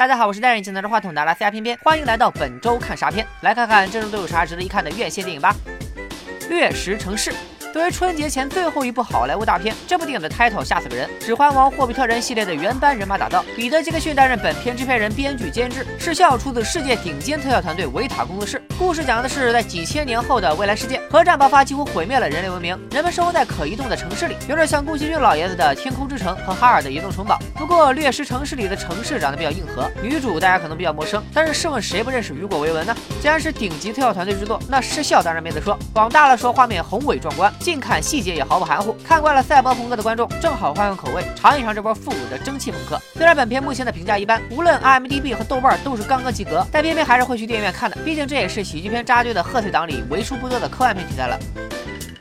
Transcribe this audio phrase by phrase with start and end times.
[0.00, 5.54] 大家好，我是戴眼镜拿着话筒的拉斯亚片片，欢迎来到本周看啥片，来看看这周都有啥值得一看的院线电影吧。
[6.48, 7.30] 掠食城市。
[7.72, 18.60] 作为春节前最后一部好莱坞大片，这部电影的 title 吓死个人，《指环王》《霍比特人》系列的原班人马打造，彼得·杰克逊担任本片制片人、编剧、监制，视效出自世界顶尖特效团队维塔工作室。
[18.76, 27.38] 故事讲的是在几千年后的未来世界，核战爆发几乎毁灭了人类文明，人们生活在可移动的城市里，有点像宫崎骏老爷子的《天空之城》和哈尔的移动城堡。
[27.54, 32.96] 不过掠食城市里的城市长得比较硬核，女主大家可能比较陌生，但是试问谁不认识雨果·维文呢？
[33.20, 38.44] 既然是顶级特效团队制作，那视效当然没得说，往大了说，画面宏伟壮观，近看细节也。
[38.50, 43.00] 毫不含糊，看惯了赛博朋克的观众正好换换口味，尝一尝这波复古的蒸汽朋克。
[43.14, 51.38] 虽然本片目前的评价一般，无论 IMDB 和豆瓣都是刚刚及格，但偏偏还是会去电影院看的，毕竟这也是喜剧片扎堆的贺岁档里为数不多的科幻片题材了。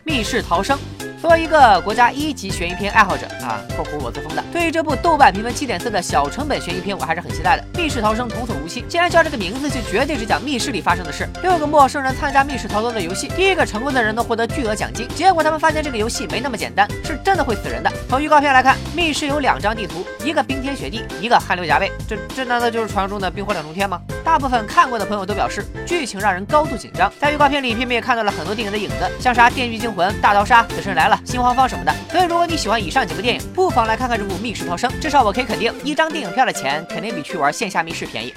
[0.03, 0.77] 密室逃生。
[1.21, 7.63] 作为一个国家一级悬疑片爱好者啊，（括弧我自封的），对于这部豆瓣评分七点四的小成本悬疑片，我还是很期待的。
[7.77, 11.27] 密室逃生童叟无欺，既然叫这个名字，就绝对是讲密室里发生的事。
[11.43, 15.05] 六个陌生人参加密室逃脱的游戏，第一个成功的人能获得巨额奖金。
[15.09, 17.91] 结果他们发现这个游戏没那么简单，是真的会死人的。
[18.07, 21.91] 从预告片来看，密室有两张地图，一个冰天雪地，一个汗流浃背。
[22.07, 23.99] 这这难道就是传说中的冰火两重天吗？
[24.30, 27.11] 大部分看过的朋友都表示，剧情让人高度紧张。
[27.19, 31.91] 在预告片里，片片也看到了很多电影的影子，像啥《电锯惊魂》《大逃杀》《死神来了》《新黄方》什么的。
[32.11, 34.88] 所以，如果你喜欢以上几部电影，不妨来看看这部《密室逃生》。
[35.00, 38.31] 至少我可以肯定，一张电影票的钱肯定比去玩线下密室便宜。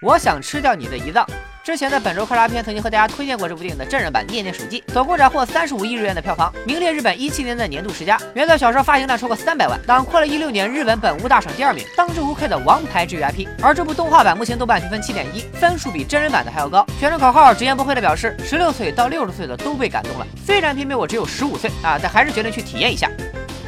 [0.00, 1.26] 我想吃掉你的胰脏。
[1.68, 8.18] 之前的本周看啥片曾经和大家推荐过这部电影的真人版《念念手记》，总共斩获三十五亿日元的票房，名列日本一七年的年度十佳。
[8.32, 13.46] 原作小说发行量超过三百万，囊括了一六年日本本屋大赏第二名，当之无愧的王牌治愈 IP。
[13.60, 16.86] 而这部动画版目前豆瓣评分七点一，分数比真人版的还要高。
[16.98, 20.26] 全程口号直言不讳的表示，十六岁到六十岁的都被感动了。
[20.46, 23.10] 虽然偏偏我只有十五岁啊，但还是决定去体验一下。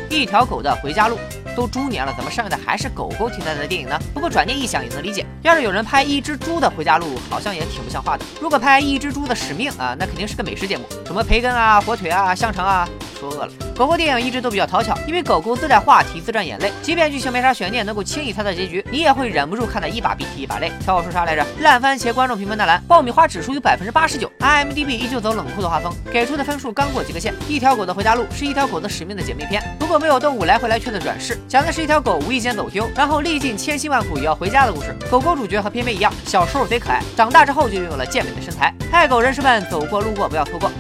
[0.09, 1.19] 一条狗的回家路，
[1.61, 3.99] 都猪年了，怎么上映的还是狗狗题材的电影呢？
[4.15, 8.25] 不过转念一想也能理解，要是有人拍一只猪的回家路，好像也挺不像话的。
[8.41, 12.89] 如果拍一只猪的使命啊，那肯定是个美食节目，什么培根啊、火腿啊、香肠啊。
[13.21, 20.73] 说饿了，狗狗电影一直都比较讨巧，因为狗狗自带话题、自赚眼泪，即便剧情没啥悬念，能够轻易猜到结局，你也会忍不住看得一把鼻涕一把泪。
[20.85, 21.45] 瞧我说啥来着？
[21.61, 27.35] 烂番茄观众评分大栏，爆米花指数有百分之八十九，IMDB 依旧走冷酷的画风，给出的分数刚过及格线。
[27.47, 34.97] 一条狗的回家路是一条狗的使命的姐妹篇，如果没有动物来回来去的转世，讲的是一条狗无意间走丢，然后历尽千辛万苦也要回家的故事。
[35.11, 38.75] 狗狗主角和偏偏一样，小时候贼可爱，长大之后就拥有了健美的身材。
[38.91, 40.71] 爱狗人士们走过路过不要错过。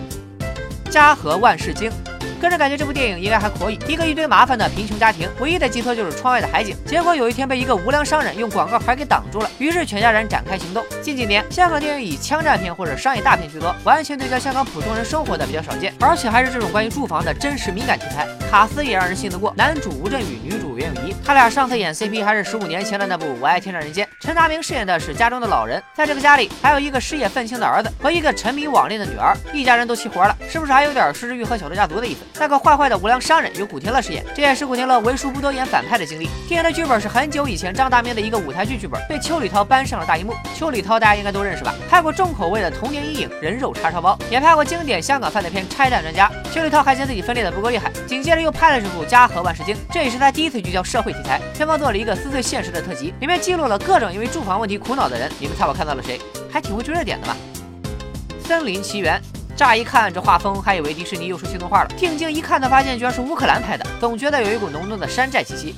[0.90, 1.90] 家和万事兴。
[2.40, 3.78] 个人感觉这部电影应该还可以。
[3.86, 6.74] 一个一堆麻烦的贫穷家庭，唯一的寄托就是窗外的海景。
[6.86, 10.84] 结果有一天被一个无良商人用广告牌给挡住了，于是全家人展开行动。
[11.02, 18.26] 近几年，香港电影以枪战片或者商业大片居多，完全对焦香港普通人生活的比较少见，而且还是这种关于住房的真实敏感题材。
[18.50, 24.06] 卡斯也让人信得过，男主吴镇宇，女主袁咏仪，他俩上次演 CP 还是十五年前的那部《我爱天上人间》。
[24.20, 32.20] 陈达明饰演的是家中的老人，在这个家里还有一个事业愤青的儿子和一个沉迷网恋的女儿，一家人都齐活了，是不是还有点失之愈合小偷家族的意思？
[32.38, 36.28] 那个坏坏的无良商人由古天乐饰演，这也是古天乐为数不多演反派的经历。
[36.48, 40.34] 电影的剧本是很久以前张大民的一个舞台剧剧本，被邱礼涛搬上了大荧幕。
[40.56, 41.74] 邱礼涛大家应该都认识吧？
[41.88, 46.28] 拍过重口味的《童年阴影》《人肉叉烧包》，也拍过经典香港犯罪片《拆弹专家》。
[46.54, 51.40] 邱礼涛还嫌自己分裂的不够厉害，紧接着又拍了这部《家和万事兴》，这也是他第一次聚焦社会题材。
[51.54, 55.30] 片方做了一个撕碎现实的特辑，里面记录了各种因为住房问题苦恼的人。
[55.38, 56.20] 你们猜我看到了谁？
[56.50, 57.36] 还挺会追热点的嘛，
[58.46, 59.20] 《森林奇缘》。
[59.60, 61.88] 乍一看这画风，还以为迪士尼又出新动画了。
[61.98, 65.74] 定睛一看，才发现居然是乌克兰拍的，总觉得有一股浓浓的山寨气息。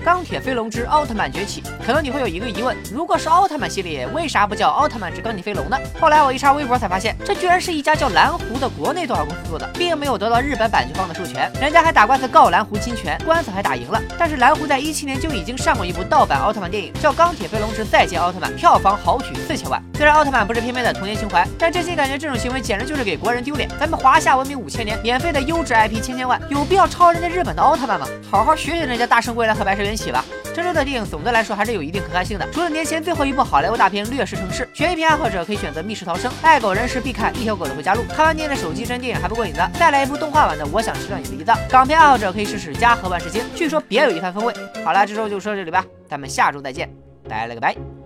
[0.00, 5.76] 钢铁飞龙之奥特曼崛起，可能你会有一个疑问：如果是奥特曼系列，为啥不叫奥特曼之钢铁飞龙呢？
[6.00, 14.00] 后来我一查微博才发现，这居然是一家叫蓝狐的国内动画公司做的，并没有得到日本版权方的授权，人家还打官司告蓝狐侵权，官司还打赢了。
[14.18, 19.82] 但是蓝狐在一七 年就已经上过一部盗版奥特曼电影，叫《钢铁飞龙之再见奥特曼》，票房豪取四千万。
[19.94, 23.68] 虽然奥特曼不是偏偏的童年情怀，但真心感觉这种行为简直就是给国人丢脸。
[23.78, 28.06] 咱们华夏文明五千年，免费的优质 IP 千千万，有必要抄人家日本的奥特曼吗？
[28.30, 30.24] 好好学学人家大圣归来和白蛇缘起吧。
[30.54, 38.02] 这周的电影总的来说还是有一定可看性的，除了年前最后一部好莱坞大片《掠食城市》，悬疑片爱好者可以选择《密室逃生》，爱狗人士必看《一条狗的回家路》。
[38.08, 41.56] 看完念的手机真电影还不过瘾的，再来一部动画版的《我想吃掉你的胰脏》。
[41.70, 44.54] 港片爱好者可以试试《家和万事兴》，据说别有一番风味。
[44.84, 46.88] 好了，这周就说这里吧，咱们下周再见，
[47.28, 47.99] 拜了个拜。